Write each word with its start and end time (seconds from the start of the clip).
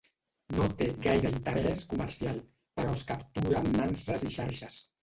No 0.59 0.69
té 0.79 0.87
gaire 1.03 1.33
interès 1.33 1.83
comercial, 1.93 2.43
però 2.81 2.99
es 2.99 3.07
captura 3.13 3.63
amb 3.65 3.75
nanses 3.85 4.31
i 4.33 4.37
xarxes. 4.41 4.87